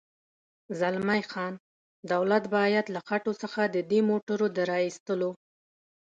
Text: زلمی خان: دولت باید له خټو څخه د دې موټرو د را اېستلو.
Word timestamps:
زلمی 0.79 1.21
خان: 1.31 1.53
دولت 2.11 2.43
باید 2.55 2.85
له 2.95 2.99
خټو 3.07 3.33
څخه 3.41 3.61
د 3.75 3.77
دې 3.91 3.99
موټرو 4.09 4.47
د 4.55 4.57
را 4.69 4.77
اېستلو. 4.85 5.31